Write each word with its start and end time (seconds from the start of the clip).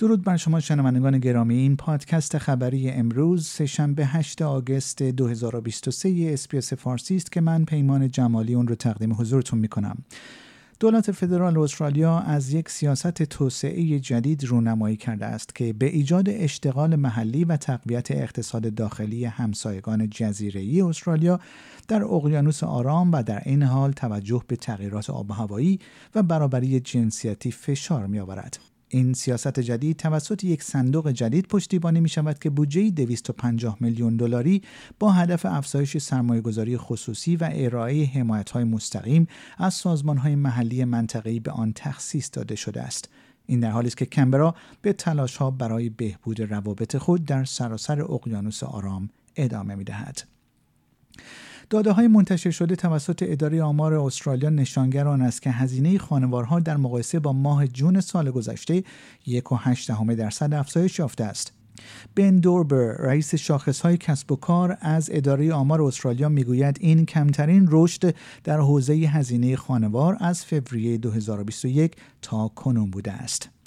درود 0.00 0.24
بر 0.24 0.36
شما 0.36 0.60
شنوندگان 0.60 1.18
گرامی 1.18 1.54
این 1.54 1.76
پادکست 1.76 2.38
خبری 2.38 2.90
امروز 2.90 3.46
سهشنبه 3.46 4.06
8 4.06 4.42
آگوست 4.42 5.02
2023 5.02 6.30
اسپیس 6.32 6.72
فارسی 6.72 7.16
است 7.16 7.32
که 7.32 7.40
من 7.40 7.64
پیمان 7.64 8.08
جمالی 8.08 8.54
اون 8.54 8.68
رو 8.68 8.74
تقدیم 8.74 9.12
حضورتون 9.12 9.58
می‌کنم 9.58 9.98
دولت 10.80 11.12
فدرال 11.12 11.58
استرالیا 11.58 12.18
از 12.18 12.52
یک 12.52 12.68
سیاست 12.68 13.22
توسعه 13.22 13.98
جدید 13.98 14.44
رونمایی 14.44 14.96
کرده 14.96 15.26
است 15.26 15.54
که 15.54 15.72
به 15.72 15.86
ایجاد 15.86 16.28
اشتغال 16.28 16.96
محلی 16.96 17.44
و 17.44 17.56
تقویت 17.56 18.10
اقتصاد 18.10 18.74
داخلی 18.74 19.24
همسایگان 19.24 20.10
جزیره 20.10 20.84
استرالیا 20.86 21.40
در 21.88 22.04
اقیانوس 22.04 22.64
آرام 22.64 23.12
و 23.12 23.22
در 23.22 23.42
این 23.46 23.62
حال 23.62 23.92
توجه 23.92 24.42
به 24.46 24.56
تغییرات 24.56 25.10
آب 25.10 25.30
هوایی 25.30 25.78
و 26.14 26.22
برابری 26.22 26.80
جنسیتی 26.80 27.50
فشار 27.52 28.06
می 28.06 28.18
آورد. 28.20 28.69
این 28.92 29.12
سیاست 29.12 29.60
جدید 29.60 29.96
توسط 29.96 30.44
یک 30.44 30.62
صندوق 30.62 31.10
جدید 31.10 31.46
پشتیبانی 31.46 32.00
می 32.00 32.08
شود 32.08 32.38
که 32.38 32.50
بودجه 32.50 32.90
250 32.90 33.76
میلیون 33.80 34.16
دلاری 34.16 34.62
با 34.98 35.12
هدف 35.12 35.46
افزایش 35.46 35.98
سرمایه 35.98 36.40
گذاری 36.40 36.76
خصوصی 36.76 37.36
و 37.36 37.48
ارائه 37.52 38.04
حمایت 38.04 38.50
های 38.50 38.64
مستقیم 38.64 39.26
از 39.58 39.74
سازمان 39.74 40.16
های 40.16 40.34
محلی 40.34 40.84
منطقه‌ای 40.84 41.40
به 41.40 41.50
آن 41.50 41.72
تخصیص 41.74 42.30
داده 42.32 42.54
شده 42.54 42.82
است. 42.82 43.08
این 43.46 43.60
در 43.60 43.70
حالی 43.70 43.86
است 43.86 43.96
که 43.96 44.06
کمبرا 44.06 44.54
به 44.82 44.92
تلاش 44.92 45.36
ها 45.36 45.50
برای 45.50 45.88
بهبود 45.88 46.40
روابط 46.40 46.96
خود 46.96 47.24
در 47.24 47.44
سراسر 47.44 48.02
اقیانوس 48.02 48.62
آرام 48.62 49.10
ادامه 49.36 49.74
می 49.74 49.84
دهد. 49.84 50.22
داده 51.70 51.92
های 51.92 52.08
منتشر 52.08 52.50
شده 52.50 52.76
توسط 52.76 53.24
اداره 53.26 53.62
آمار 53.62 53.94
استرالیا 53.94 54.50
نشانگر 54.50 55.08
آن 55.08 55.22
است 55.22 55.42
که 55.42 55.50
هزینه 55.50 55.98
خانوارها 55.98 56.60
در 56.60 56.76
مقایسه 56.76 57.18
با 57.18 57.32
ماه 57.32 57.66
جون 57.66 58.00
سال 58.00 58.30
گذشته 58.30 58.84
1.8 59.26 60.14
درصد 60.16 60.54
افزایش 60.54 60.98
یافته 60.98 61.24
است. 61.24 61.52
بن 62.14 62.36
دوربر 62.36 62.96
رئیس 62.98 63.34
شاخص 63.34 63.80
های 63.80 63.96
کسب 63.96 64.32
و 64.32 64.36
کار 64.36 64.78
از 64.80 65.10
اداره 65.12 65.52
آمار 65.52 65.82
استرالیا 65.82 66.28
می‌گوید 66.28 66.76
این 66.80 67.06
کمترین 67.06 67.68
رشد 67.70 68.14
در 68.44 68.58
حوزه 68.58 68.92
هزینه 68.92 69.56
خانوار 69.56 70.16
از 70.20 70.44
فوریه 70.44 70.98
2021 70.98 71.96
تا 72.22 72.48
کنون 72.48 72.90
بوده 72.90 73.12
است. 73.12 73.59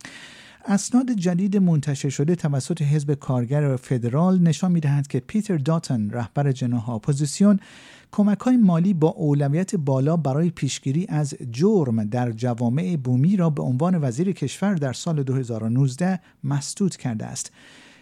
اسناد 0.66 1.12
جدید 1.12 1.58
منتشر 1.58 2.10
شده 2.10 2.36
توسط 2.36 2.82
حزب 2.82 3.14
کارگر 3.14 3.76
فدرال 3.76 4.40
نشان 4.40 4.72
می‌دهد 4.72 5.08
که 5.08 5.20
پیتر 5.20 5.58
داتن 5.58 6.10
رهبر 6.10 6.52
جناح 6.52 6.90
اپوزیسیون 6.90 7.60
کمک 8.12 8.40
های 8.40 8.58
مالی 8.58 8.94
با 8.94 9.08
اولویت 9.08 9.76
بالا 9.76 10.18
برای 10.18 10.50
پیشگیری 10.50 11.06
از 11.10 11.36
جرم 11.52 12.04
در 12.04 12.32
جوامع 12.32 12.98
بومی 13.04 13.38
را 13.38 13.50
به 13.50 13.64
عنوان 13.64 14.04
وزیر 14.04 14.32
کشور 14.32 14.76
در 14.76 14.94
سال 14.94 15.24
2019 15.24 16.20
مسدود 16.44 16.96
کرده 16.96 17.26
است. 17.26 17.52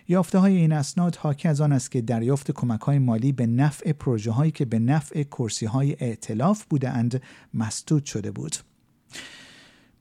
یافته 0.08 0.38
های 0.38 0.56
این 0.56 0.72
اسناد 0.72 1.16
حاکی 1.16 1.48
از 1.48 1.62
آن 1.62 1.72
است 1.72 1.92
که 1.92 2.02
دریافت 2.02 2.52
کمک 2.52 2.82
های 2.82 3.00
مالی 3.00 3.32
به 3.32 3.48
نفع 3.48 3.92
پروژه 3.92 4.32
هایی 4.32 4.52
که 4.52 4.66
به 4.66 4.80
نفع 4.80 5.23
کرسی 5.23 5.66
های 5.66 5.95
ائتلاف 6.00 6.66
بودند 6.66 7.22
مسدود 7.54 8.06
شده 8.06 8.32
بود. 8.32 8.70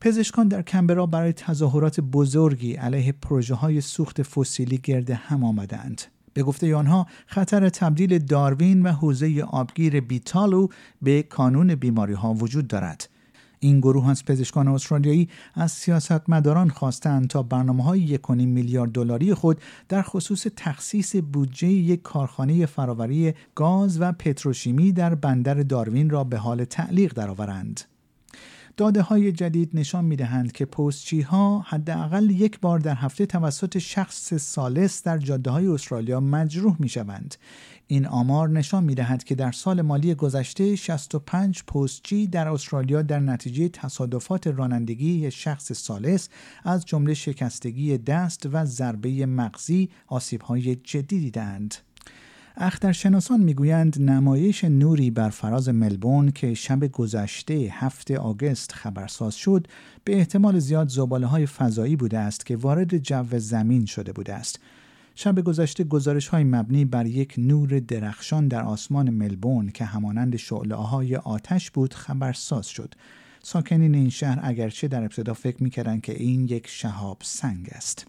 پزشکان 0.01 0.47
در 0.47 0.61
کمبرا 0.61 1.05
برای 1.05 1.33
تظاهرات 1.33 1.99
بزرگی 1.99 2.73
علیه 2.73 3.11
پروژه 3.11 3.55
های 3.55 3.81
سوخت 3.81 4.23
فسیلی 4.23 4.77
گرد 4.77 5.09
هم 5.09 5.43
آمدند. 5.43 6.01
به 6.33 6.43
گفته 6.43 6.75
آنها 6.75 7.07
خطر 7.27 7.69
تبدیل 7.69 8.19
داروین 8.19 8.83
و 8.83 8.91
حوزه 8.91 9.41
آبگیر 9.41 10.01
بیتالو 10.01 10.67
به 11.01 11.23
کانون 11.23 11.75
بیماری 11.75 12.13
ها 12.13 12.33
وجود 12.33 12.67
دارد. 12.67 13.09
این 13.59 13.79
گروه 13.79 14.09
از 14.09 14.25
پزشکان 14.25 14.67
استرالیایی 14.67 15.29
از 15.53 15.71
سیاستمداران 15.71 16.69
خواستند 16.69 17.27
تا 17.27 17.43
برنامه 17.43 17.83
های 17.83 18.17
1.5 18.17 18.29
میلیارد 18.29 18.91
دلاری 18.91 19.33
خود 19.33 19.61
در 19.89 20.01
خصوص 20.01 20.47
تخصیص 20.55 21.15
بودجه 21.15 21.67
یک 21.67 22.01
کارخانه 22.01 22.65
فراوری 22.65 23.33
گاز 23.55 24.01
و 24.01 24.11
پتروشیمی 24.11 24.91
در 24.91 25.15
بندر 25.15 25.53
داروین 25.53 26.09
را 26.09 26.23
به 26.23 26.37
حال 26.37 26.65
تعلیق 26.65 27.13
درآورند. 27.13 27.90
داده 28.77 29.01
های 29.01 29.31
جدید 29.31 29.69
نشان 29.73 30.05
می 30.05 30.15
دهند 30.15 30.51
که 30.51 30.65
پستچی 30.65 31.21
ها 31.21 31.59
حداقل 31.59 32.29
یک 32.29 32.59
بار 32.59 32.79
در 32.79 32.95
هفته 32.95 33.25
توسط 33.25 33.77
شخص 33.77 34.33
سالس 34.33 35.03
در 35.03 35.17
جاده 35.17 35.49
های 35.49 35.67
استرالیا 35.67 36.19
مجروح 36.19 36.75
می 36.79 36.89
شوند. 36.89 37.35
این 37.87 38.05
آمار 38.05 38.49
نشان 38.49 38.83
می 38.83 38.95
دهد 38.95 39.23
که 39.23 39.35
در 39.35 39.51
سال 39.51 39.81
مالی 39.81 40.15
گذشته 40.15 40.75
65 40.75 41.63
پستچی 41.63 42.27
در 42.27 42.47
استرالیا 42.47 43.01
در 43.01 43.19
نتیجه 43.19 43.69
تصادفات 43.69 44.47
رانندگی 44.47 45.31
شخص 45.31 45.73
سالس 45.73 46.29
از 46.63 46.85
جمله 46.85 47.13
شکستگی 47.13 47.97
دست 47.97 48.47
و 48.51 48.65
ضربه 48.65 49.25
مغزی 49.25 49.89
آسیب 50.07 50.41
های 50.41 50.75
جدی 50.75 51.19
دیدند. 51.19 51.75
اخترشناسان 52.63 53.39
می‌گویند 53.39 54.01
نمایش 54.01 54.63
نوری 54.63 55.11
بر 55.11 55.29
فراز 55.29 55.69
ملبورن 55.69 56.31
که 56.31 56.53
شب 56.53 56.87
گذشته 56.87 57.53
هفته 57.53 58.17
آگست 58.17 58.71
خبرساز 58.71 59.35
شد 59.35 59.67
به 60.03 60.15
احتمال 60.17 60.59
زیاد 60.59 60.89
زباله 60.89 61.27
های 61.27 61.45
فضایی 61.45 61.95
بوده 61.95 62.19
است 62.19 62.45
که 62.45 62.55
وارد 62.55 62.97
جو 62.97 63.39
زمین 63.39 63.85
شده 63.85 64.11
بوده 64.11 64.33
است. 64.33 64.59
شب 65.15 65.41
گذشته 65.41 65.83
گزارش 65.83 66.27
های 66.27 66.43
مبنی 66.43 66.85
بر 66.85 67.05
یک 67.05 67.33
نور 67.37 67.79
درخشان 67.79 68.47
در 68.47 68.63
آسمان 68.63 69.09
ملبورن 69.09 69.69
که 69.69 69.85
همانند 69.85 70.35
شعله 70.35 70.75
های 70.75 71.15
آتش 71.15 71.71
بود 71.71 71.93
خبرساز 71.93 72.67
شد. 72.67 72.93
ساکنین 73.43 73.95
این 73.95 74.09
شهر 74.09 74.39
اگرچه 74.43 74.87
در 74.87 75.03
ابتدا 75.03 75.33
فکر 75.33 75.63
می‌کردند 75.63 76.01
که 76.01 76.13
این 76.13 76.45
یک 76.45 76.67
شهاب 76.67 77.17
سنگ 77.21 77.69
است. 77.71 78.07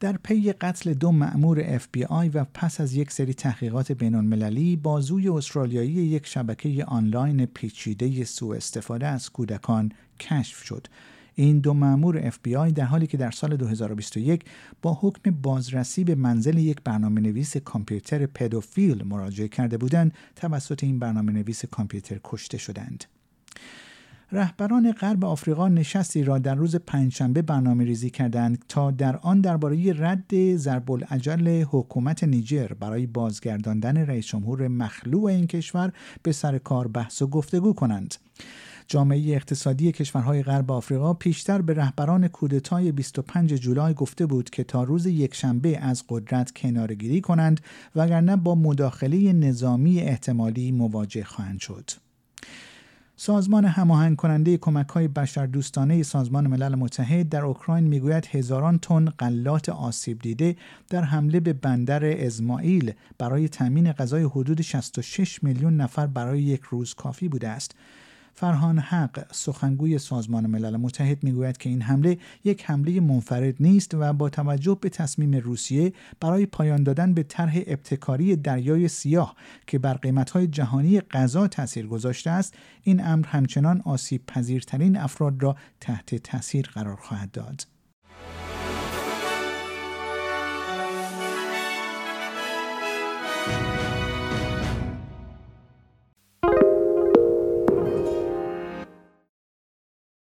در 0.00 0.16
پی 0.16 0.52
قتل 0.52 0.94
دو 0.94 1.12
مأمور 1.12 1.78
FBI 1.78 2.30
و 2.34 2.44
پس 2.54 2.80
از 2.80 2.94
یک 2.94 3.10
سری 3.10 3.34
تحقیقات 3.34 3.92
بینالمللی 3.92 4.76
بازوی 4.76 5.28
استرالیایی 5.28 5.92
یک 5.92 6.26
شبکه 6.26 6.84
آنلاین 6.84 7.46
پیچیده 7.46 8.24
سوء 8.24 8.56
استفاده 8.56 9.06
از 9.06 9.30
کودکان 9.30 9.92
کشف 10.20 10.64
شد. 10.64 10.86
این 11.34 11.58
دو 11.58 11.74
مأمور 11.74 12.30
FBI 12.30 12.72
در 12.74 12.84
حالی 12.84 13.06
که 13.06 13.16
در 13.16 13.30
سال 13.30 13.56
2021 13.56 14.44
با 14.82 14.98
حکم 15.00 15.30
بازرسی 15.30 16.04
به 16.04 16.14
منزل 16.14 16.58
یک 16.58 16.80
برنامه 16.84 17.20
نویس 17.20 17.56
کامپیوتر 17.56 18.26
پدوفیل 18.26 19.04
مراجعه 19.04 19.48
کرده 19.48 19.78
بودند 19.78 20.14
توسط 20.36 20.84
این 20.84 20.98
برنامه 20.98 21.32
نویس 21.32 21.64
کامپیوتر 21.64 22.20
کشته 22.24 22.58
شدند. 22.58 23.04
رهبران 24.32 24.92
غرب 24.92 25.24
آفریقا 25.24 25.68
نشستی 25.68 26.24
را 26.24 26.38
در 26.38 26.54
روز 26.54 26.76
پنجشنبه 26.76 27.42
برنامه 27.42 27.84
ریزی 27.84 28.10
کردند 28.10 28.64
تا 28.68 28.90
در 28.90 29.16
آن 29.16 29.40
درباره 29.40 29.92
رد 29.98 30.56
ضرب 30.56 30.90
العجل 30.90 31.62
حکومت 31.62 32.24
نیجر 32.24 32.66
برای 32.66 33.06
بازگرداندن 33.06 33.96
رئیس 33.96 34.26
جمهور 34.26 34.68
مخلوع 34.68 35.24
این 35.24 35.46
کشور 35.46 35.92
به 36.22 36.32
سر 36.32 36.58
کار 36.58 36.88
بحث 36.88 37.22
و 37.22 37.26
گفتگو 37.26 37.72
کنند. 37.72 38.14
جامعه 38.88 39.34
اقتصادی 39.34 39.92
کشورهای 39.92 40.42
غرب 40.42 40.72
آفریقا 40.72 41.14
پیشتر 41.14 41.62
به 41.62 41.74
رهبران 41.74 42.28
کودتای 42.28 42.92
25 42.92 43.54
جولای 43.54 43.94
گفته 43.94 44.26
بود 44.26 44.50
که 44.50 44.64
تا 44.64 44.82
روز 44.82 45.06
یکشنبه 45.06 45.78
از 45.78 46.04
قدرت 46.08 46.52
کنارگیری 46.56 47.20
کنند 47.20 47.60
وگرنه 47.96 48.36
با 48.36 48.54
مداخله 48.54 49.32
نظامی 49.32 50.00
احتمالی 50.00 50.72
مواجه 50.72 51.24
خواهند 51.24 51.60
شد. 51.60 52.05
سازمان 53.18 53.64
هماهنگ 53.64 54.16
کننده 54.16 54.56
کمک 54.56 54.88
های 54.88 55.08
بشردوستانه 55.08 56.02
سازمان 56.02 56.46
ملل 56.46 56.74
متحد 56.74 57.28
در 57.28 57.44
اوکراین 57.44 57.84
می‌گوید 57.84 58.26
هزاران 58.26 58.78
تن 58.78 59.04
غلات 59.04 59.68
آسیب 59.68 60.18
دیده 60.18 60.56
در 60.88 61.02
حمله 61.02 61.40
به 61.40 61.52
بندر 61.52 62.24
ازمائیل 62.24 62.92
برای 63.18 63.48
تامین 63.48 63.92
غذای 63.92 64.22
حدود 64.22 64.60
66 64.60 65.44
میلیون 65.44 65.76
نفر 65.76 66.06
برای 66.06 66.42
یک 66.42 66.60
روز 66.62 66.94
کافی 66.94 67.28
بوده 67.28 67.48
است. 67.48 67.74
فرهان 68.38 68.78
حق 68.78 69.32
سخنگوی 69.32 69.98
سازمان 69.98 70.46
ملل 70.46 70.76
متحد 70.76 71.24
می‌گوید 71.24 71.56
که 71.56 71.68
این 71.68 71.82
حمله 71.82 72.18
یک 72.44 72.64
حمله 72.64 73.00
منفرد 73.00 73.54
نیست 73.60 73.94
و 73.94 74.12
با 74.12 74.28
توجه 74.28 74.78
به 74.80 74.88
تصمیم 74.88 75.34
روسیه 75.34 75.92
برای 76.20 76.46
پایان 76.46 76.82
دادن 76.82 77.14
به 77.14 77.22
طرح 77.22 77.58
ابتکاری 77.66 78.36
دریای 78.36 78.88
سیاه 78.88 79.36
که 79.66 79.78
بر 79.78 79.94
قیمتهای 79.94 80.46
جهانی 80.46 81.00
غذا 81.00 81.48
تاثیر 81.48 81.86
گذاشته 81.86 82.30
است 82.30 82.54
این 82.82 83.06
امر 83.06 83.26
همچنان 83.26 83.80
آسیب 83.84 84.26
پذیرترین 84.26 84.96
افراد 84.96 85.42
را 85.42 85.56
تحت 85.80 86.14
تاثیر 86.14 86.70
قرار 86.74 86.96
خواهد 86.96 87.30
داد. 87.30 87.75